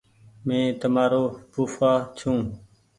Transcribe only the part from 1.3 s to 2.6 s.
ڦوڦآ ڇوٚنٚ